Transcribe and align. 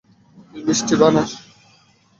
তুই 0.49 0.61
মিষ্টি 0.67 0.95
বানাস? 1.01 1.31